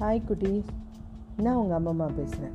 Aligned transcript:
Hi 0.00 0.22
குட்டீஸ் 0.28 0.68
நான் 1.36 1.56
உங்கள் 1.56 1.78
அம்மம்மா 1.78 2.10
பேசுகிறேன் 2.16 2.54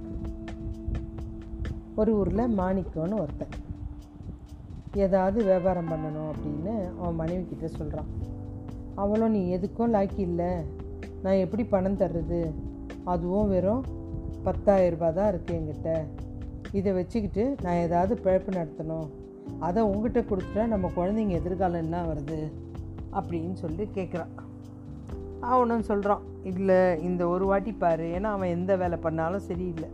ஒரு 1.96 2.18
ஊரில் 2.18 2.58
மாணிக்கம்னு 2.58 3.20
ஒருத்தன். 3.20 3.54
ஏதாவது 4.94 5.44
வியாபாரம் 5.44 5.92
பண்ணணும் 5.92 6.30
அப்படின்னு 6.32 6.74
அவன் 7.00 7.16
மனைவி 7.16 7.46
கிட்ட 7.46 7.68
சொல்கிறான் 7.68 8.06
அவளும் 8.96 9.32
நீ 9.32 9.56
எதுக்கும் 9.56 9.94
லாக்கி 9.96 10.18
இல்லை. 10.18 10.50
நான் 11.24 11.34
எப்படி 11.34 11.64
பணம் 11.64 11.98
தர்றது? 11.98 12.54
அதுவும் 13.04 13.50
வெறும் 13.50 13.84
பத்தாயிரரூபா 14.46 15.14
தான் 15.14 15.34
இருக்குது 15.34 15.58
என்கிட்ட. 15.60 16.04
இதை 16.72 16.94
வச்சுக்கிட்டு 16.94 17.56
நான் 17.62 17.82
ஏதாவது 17.88 18.22
பிழப்பு 18.24 18.52
நடத்தணும். 18.60 19.08
அதை 19.60 19.84
உங்ககிட்ட 19.84 20.20
கொடுத்துட்டா 20.20 20.68
நம்ம 20.68 20.92
குழந்தைங்க 20.96 21.38
எதிர்காலம் 21.42 21.82
என்ன 21.82 22.04
வருது 22.06 22.52
அப்படின்னு 23.14 23.54
சொல்லி 23.54 23.88
கேட்குறான் 23.94 24.34
அவனும் 25.42 25.82
சொல்கிறான் 25.82 26.22
இல்லை 26.44 27.04
இந்த 27.04 27.28
ஒரு 27.28 27.46
வாட்டி 27.46 27.72
பாரு. 27.72 28.04
ஏன்னா 28.04 28.30
அவன் 28.38 28.50
எந்த 28.50 28.76
வேலை 28.76 28.98
பண்ணாலும் 28.98 29.48
சரியில்லை. 29.50 29.90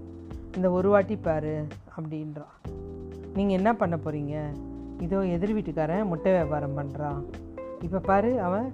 இந்த 0.56 0.72
ஒரு 0.72 0.90
வாட்டி 0.90 1.16
பாரு 1.16 1.68
அப்படின்றான். 1.98 2.54
நீங்கள் 3.34 3.58
என்ன 3.58 3.76
பண்ண 3.76 3.96
போகிறீங்க 3.96 4.36
இதோ 5.00 5.26
எதிர் 5.26 5.54
வீட்டுக்காரன் 5.54 6.08
முட்டை 6.08 6.32
வியாபாரம் 6.32 6.78
பண்ணுறான் 6.78 7.22
இப்போ 7.82 8.00
பாரு 8.00 8.42
அவன் 8.42 8.72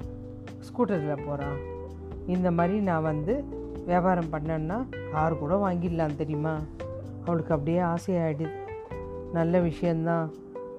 ஸ்கூட்டரில் 0.67 1.25
போகிறான் 1.25 1.57
இந்த 2.27 2.51
மாதிரி 2.51 2.79
நான் 2.79 3.07
வந்து 3.11 3.43
வியாபாரம் 3.85 4.31
பண்ணேன்னா 4.31 4.77
கார் 5.11 5.37
கூட 5.37 5.55
வாங்கிடலாம் 5.55 6.15
தெரியுமா? 6.15 6.59
அவளுக்கு 7.25 7.53
அப்படியே 7.53 7.79
ஆசையாகிடுது 7.79 8.49
நல்ல 9.33 9.59
விஷயந்தான் 9.59 10.31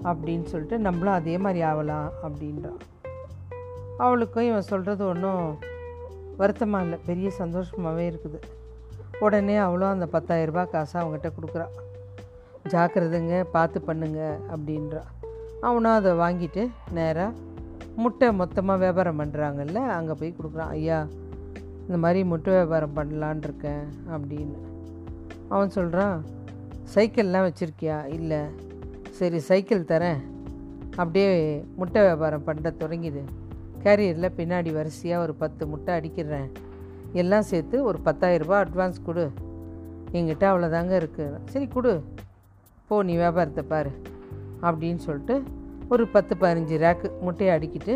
அப்படின்னு 0.05 0.45
சொல்லிட்டு 0.45 0.79
நம்மளும் 0.79 1.13
அதே 1.13 1.39
மாதிரி 1.39 1.61
ஆகலாம் 1.63 2.11
அப்படின்றான். 2.23 2.81
அவளுக்கும் 3.97 4.49
இவன் 4.49 4.71
சொல்கிறது 4.73 5.07
ஒன்றும் 5.07 5.59
வருத்தமாக 6.41 6.85
இல்லை. 6.85 6.99
பெரிய 7.11 7.29
சந்தோஷமாகவே 7.41 8.05
இருக்குது. 8.11 8.39
உடனே 9.25 9.57
அவளும் 9.67 9.93
அந்த 9.95 10.07
பத்தாயிரரூபா 10.15 10.65
காசை 10.75 10.97
அவங்ககிட்ட 11.01 11.31
கொடுக்குறா. 11.37 11.67
ஜாக்கிரதைங்க 12.73 13.37
பார்த்து 13.57 13.79
பண்ணுங்க 13.89 14.21
அப்படின்றா. 14.55 15.03
அவனும் 15.69 15.97
அதை 15.99 16.11
வாங்கிட்டு 16.25 16.63
நேராக 16.97 17.47
முட்டை 18.03 18.27
மொத்தமாக 18.41 18.83
வியாபாரம் 18.83 19.21
பண்ணுறாங்கல்ல 19.21 19.79
அங்கே 19.97 20.15
போய் 20.21 20.37
கொடுக்குறான் 20.39 20.73
ஐயா 20.79 20.99
இந்த 21.85 21.99
மாதிரி 22.05 22.21
முட்டை 22.33 22.53
வியாபாரம் 22.57 22.97
பண்ணலான் 22.99 23.43
இருக்கேன் 23.47 23.85
அப்படின்னு. 24.15 24.59
அவன் 25.55 25.75
சொல்கிறான் 25.77 26.17
சைக்கிள்லாம் 26.95 27.47
வச்சுருக்கியா? 27.49 27.99
இல்லை. 28.17 28.41
சரி 29.19 29.39
சைக்கிள் 29.49 29.89
தரேன். 29.93 30.21
அப்படியே 31.01 31.31
முட்டை 31.81 32.01
வியாபாரம் 32.03 32.47
பண்ண 32.49 32.73
தொடங்கிடு 32.83 33.23
கேரியரில் 33.85 34.37
பின்னாடி 34.37 34.73
வரிசையாக 34.73 35.23
ஒரு 35.23 35.35
பத்து 35.35 35.67
முட்டை 35.67 35.95
அடிக்கிறேன். 35.95 36.53
எல்லாம் 37.13 37.43
சேர்த்து 37.43 37.85
ஒரு 37.85 37.99
பத்தாயிரரூபா 38.05 38.57
அட்வான்ஸ் 38.65 39.05
கொடு. 39.05 39.31
எங்கிட்ட 40.13 40.45
அவ்வளோதாங்க 40.51 40.95
இருக்குது 40.99 41.39
சரி 41.45 41.67
கொடு. 41.67 42.03
போ 42.89 43.03
நீ 43.03 43.15
வியாபாரத்தை 43.15 43.65
பாரு. 43.65 43.91
அப்படின்னு 44.63 44.97
சொல்லிட்டு 44.97 45.43
ஒரு 45.89 46.07
பத்து 46.09 46.37
பதினஞ்சு 46.41 46.77
ரேக்கு 46.85 47.09
முட்டையை 47.21 47.59
அடிக்கிட்டு 47.59 47.95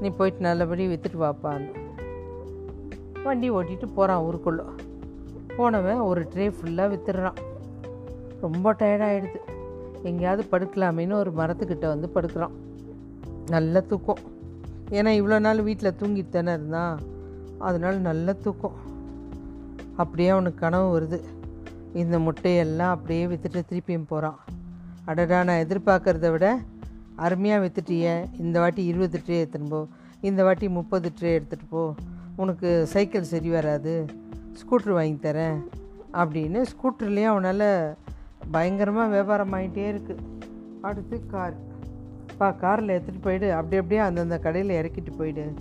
நீ 0.00 0.08
போயிட்டு 0.08 0.40
நல்லபடி 0.40 0.86
விற்றுட்டு 0.86 1.20
வாப்பான்னு 1.20 1.72
வண்டி 3.24 3.50
ஓட்டிகிட்டு 3.50 3.86
போகிறான் 3.86 4.22
ஊருக்குள்ளே. 4.22 4.62
போனவன் 5.56 5.98
ஒரு 5.98 6.22
ட்ரே 6.34 6.46
ஃபுல்லாக 6.56 6.88
விற்றுறான் 6.94 7.38
ரொம்ப 8.40 8.72
டயர்டாகிடுது 8.72 9.40
எங்கேயாவது 10.02 10.44
படுக்கலாமேன்னு 10.50 11.12
ஒரு 11.12 11.30
மரத்துக்கிட்ட 11.30 11.86
வந்து 11.86 12.10
படுக்கிறான். 12.14 12.54
நல்ல 13.46 13.80
தூக்கம். 13.80 14.22
ஏன்னா 14.90 15.10
இவ்வளோ 15.20 15.40
நாள் 15.40 15.62
வீட்டில் 15.62 15.96
தூங்கிட்டு 16.00 16.28
தானே 16.28 16.52
இருந்தான் 16.52 16.98
அதனால் 17.58 17.98
நல்ல 17.98 18.32
தூக்கம். 18.32 18.76
அப்படியே 19.96 20.28
அவனுக்கு 20.28 20.58
கனவு 20.58 21.00
வருது. 21.00 21.20
இந்த 21.94 22.18
முட்டையெல்லாம் 22.18 22.94
அப்படியே 22.96 23.26
விற்றுட்டு 23.26 23.62
திருப்பியும் 23.70 24.06
போகிறான் 24.08 24.38
அடடா 25.04 25.44
நான் 25.44 25.66
எதிர்பார்க்குறத 25.66 26.30
விட 26.30 26.58
அருமையாக 27.16 27.66
விற்றுட்டிய 27.66 28.24
இந்த 28.38 28.60
வாட்டி 28.60 28.84
இருபது 28.84 29.20
ட்ரே 29.26 29.30
எடுத்துன்னு 29.30 29.68
போ. 29.68 29.86
இந்த 30.20 30.42
வாட்டி 30.42 30.68
முப்பது 30.68 31.12
ட்ரே 31.20 31.24
எடுத்துகிட்டு 31.24 31.68
போ. 31.68 31.94
உனக்கு 32.36 32.86
சைக்கிள் 32.86 33.22
சரி 33.22 33.50
வராது. 33.50 34.06
ஸ்கூட்ரு 34.60 34.92
வாங்கி 34.92 35.28
தரேன். 35.28 35.58
அப்படின்னு 36.12 36.64
ஸ்கூட்டர்லேயும் 36.72 37.32
அவனால் 37.34 37.96
பயங்கரமாக 38.50 39.08
வியாபாரம் 39.08 39.52
ஆகிட்டே 39.52 39.86
இருக்குது 39.92 40.24
அடுத்து 40.80 41.26
கார். 41.26 41.54
பா 42.38 42.50
காரில் 42.50 42.88
எடுத்துகிட்டு 42.88 43.22
போயிடு. 43.22 43.52
அப்படி 43.52 43.76
அப்படியே 43.76 44.00
அந்தந்த 44.00 44.38
கடையில் 44.38 44.76
இறக்கிட்டு 44.80 45.16
போயிடு. 45.18 45.54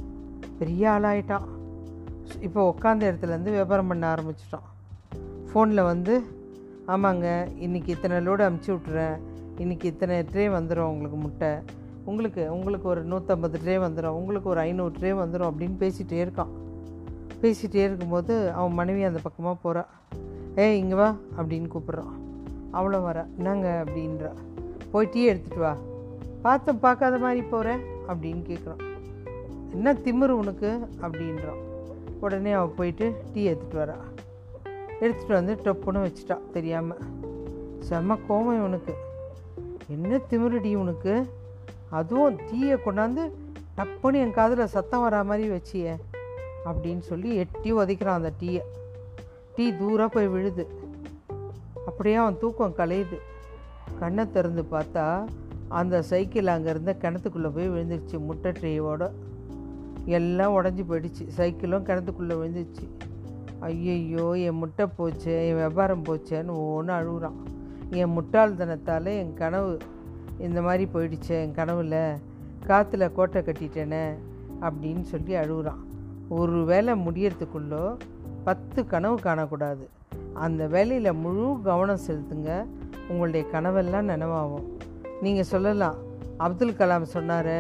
பெரிய 0.59 0.89
ஆளாயிட்டான். 0.89 1.45
இப்போ 2.41 2.75
உட்காந்த 2.79 3.03
இடத்துலேருந்து 3.11 3.51
வியாபாரம் 3.57 3.87
பண்ண 3.87 4.13
ஆரம்பிச்சிட்டான். 4.13 4.67
ஃபோனில் 5.49 5.83
வந்து 5.83 6.23
ஆமாங்க 6.87 7.47
இன்றைக்கி 7.61 7.87
இத்தனை 7.87 8.17
லோடு 8.17 8.43
அமுச்சு 8.49 8.71
விட்றேன் 8.75 9.17
இன்றைக்கி 9.57 9.83
இத்தனை 9.83 10.19
ட்ரே 10.19 10.45
வந்துடும் 10.57 10.91
உங்களுக்கு 10.93 11.17
முட்டை. 11.17 11.49
உங்களுக்கு 12.05 12.53
உங்களுக்கு 12.53 12.87
ஒரு 12.87 13.05
நூற்றம்பது 13.05 13.57
ட்ரே 13.65 13.75
வந்துடும் 13.85 14.17
உங்களுக்கு 14.19 14.49
ஒரு 14.49 14.59
ஐநூறு 14.59 14.93
ட்ரே 14.99 15.17
வந்துடும் 15.19 15.49
அப்படின்னு 15.51 15.75
பேசிகிட்டே 15.79 16.23
இருக்கான். 16.25 16.53
பேசிகிட்டே 17.41 17.83
இருக்கும்போது 17.83 18.51
அவன் 18.51 18.73
மனைவி 18.73 19.03
அந்த 19.03 19.19
பக்கமாக 19.23 19.57
போகிறான் 19.61 19.87
ஏ 20.57 20.79
இங்கே 20.79 20.93
வா 20.93 21.15
அப்படின்னு 21.37 21.69
கூப்பிட்றான். 21.75 22.13
அவ்வளோ 22.73 23.01
வர. 23.01 23.27
என்னங்க? 23.37 23.83
அப்படின்றா. 23.85 24.31
போய் 24.91 25.09
டீ 25.11 25.29
எடுத்துகிட்டு 25.29 25.57
வா. 25.57 25.77
பார்த்து 26.43 26.75
பார்க்காத 26.75 27.17
மாதிரி 27.17 27.41
போகிறேன் 27.41 27.79
அப்படின்னு 28.07 28.47
கேட்குறான் 28.49 28.81
என்ன 29.71 29.93
திமிரு 29.93 30.29
உனக்கு? 30.29 30.87
அப்படின்றான். 31.01 31.61
உடனே 32.19 32.51
அவள் 32.51 32.75
போயிட்டு 32.75 33.23
டீ 33.33 33.49
எடுத்துகிட்டு 33.49 33.75
வரா. 33.75 33.95
எடுத்துகிட்டு 35.01 35.31
வந்து 35.31 35.53
டொப்புன்னு 35.63 36.03
வச்சுட்டா 36.03 36.39
தெரியாமல் 36.51 36.97
செம்ம 37.89 38.17
கோவம் 38.29 38.57
இவனுக்கு. 38.57 38.93
என்ன 39.87 40.19
திமிருடி 40.29 40.75
உனக்கு? 40.75 41.29
அதுவும் 41.89 42.37
டீயை 42.37 42.77
கொண்டாந்து 42.85 43.31
டப்புன்னு 43.77 44.13
என் 44.13 44.33
காதில் 44.33 44.67
சத்தம் 44.67 45.11
வரா 45.11 45.25
மாதிரி 45.25 45.49
வச்சியே 45.49 45.95
அப்படின்னு 46.65 46.99
சொல்லி 46.99 47.35
எட்டி 47.35 47.73
உதைக்கிறான் 47.73 48.19
அந்த 48.19 48.31
டீயை. 48.39 48.61
டீ 49.55 49.71
தூராக 49.71 50.05
போய் 50.05 50.27
விழுது. 50.27 50.67
அப்படியே 51.85 52.15
அவன் 52.15 52.39
தூக்கம் 52.39 52.77
கலையுது. 52.77 53.17
கண்ணை 53.99 54.31
திறந்து 54.31 54.65
பார்த்தா 54.71 55.25
அந்த 55.79 56.01
சைக்கிள் 56.09 56.53
அங்கே 56.53 56.69
இருந்த 56.69 56.91
கிணத்துக்குள்ளே 57.01 57.49
போய் 57.55 57.69
விழுந்துருச்சு. 57.69 58.17
முட்டை 58.27 58.51
ட்ரீவோட 58.59 59.03
எல்லாம் 60.17 60.53
உடஞ்சி 60.57 60.83
போயிடுச்சு. 60.89 61.23
சைக்கிளும் 61.37 61.85
கிணத்துக்குள்ளே 61.87 62.35
விழுந்துருச்சு. 62.41 62.85
ஐயையோ 63.59 64.25
என் 64.47 64.59
முட்டை 64.61 64.85
போச்சே 64.97 65.35
என் 65.47 65.59
வியாபாரம் 65.61 66.03
போச்சேன்னு 66.03 66.53
ஒன்று 66.75 66.93
அழுகுறான். 66.93 67.37
என் 67.89 68.13
முட்டாள்தனத்தால் 68.17 69.09
என் 69.21 69.33
கனவு 69.33 69.73
இந்த 70.39 70.59
மாதிரி 70.61 70.85
போயிடுச்சே 70.93 71.35
என் 71.43 71.57
கனவில் 71.59 71.97
காற்றுல 72.67 73.11
கோட்டை 73.11 73.41
கட்டிட்டேனே 73.41 74.03
அப்படின்னு 74.61 75.03
சொல்லி 75.13 75.33
அழுகுறான். 75.43 75.81
ஒரு 76.39 76.59
வேலை 76.65 76.93
முடியறதுக்குள்ளோ 77.07 77.83
பத்து 78.43 78.79
கனவு 78.93 79.17
காணக்கூடாது. 79.23 79.85
அந்த 80.45 80.63
வேலையில் 80.67 81.19
முழு 81.23 81.45
கவனம் 81.63 82.05
செலுத்துங்க. 82.07 82.51
உங்களுடைய 83.09 83.43
கனவெல்லாம் 83.51 84.09
நினைவாகும். 84.11 84.67
நீங்கள் 85.23 85.51
சொல்லலாம். 85.53 85.97
அப்துல் 86.37 86.79
கலாம் 86.79 87.11
சொன்னார் 87.15 87.55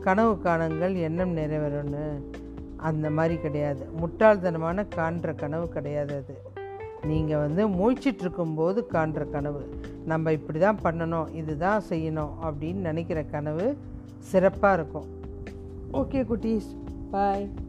கனவு 0.00 0.32
காணுங்கள் 0.44 0.94
எண்ணம் 0.96 1.36
நிறைவேறும்னு. 1.36 2.06
அந்த 2.76 3.10
மாதிரி 3.10 3.36
கிடையாது. 3.36 3.82
முட்டாள்தனமான 4.00 4.86
காண்ற 4.96 5.34
கனவு 5.34 5.66
கிடையாது 5.68 6.14
அது. 6.20 6.34
நீங்கள் 7.06 7.42
வந்து 7.44 7.62
முழிச்சிட்டு 7.68 8.22
இருக்கும்போது 8.24 8.86
காண்ற 8.92 9.30
கனவு. 9.30 9.62
நம்ம 10.04 10.32
இப்படி 10.32 10.58
தான் 10.58 10.78
பண்ணணும் 10.84 11.34
இதுதான் 11.34 11.82
செய்யணும் 11.88 12.34
அப்படின்னு 12.44 12.82
நினைக்கிற 12.88 13.22
கனவு 13.22 13.66
சிறப்பாக 14.18 14.74
இருக்கும். 14.74 15.08
ஓகே 15.92 16.20
குட்டீஸ். 16.32 16.70
பாய். 17.10 17.63